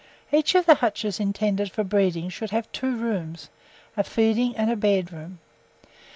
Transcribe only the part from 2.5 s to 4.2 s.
two rooms, a